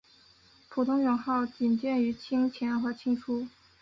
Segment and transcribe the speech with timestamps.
[0.67, 3.45] 普通勇号仅见于清前和清初。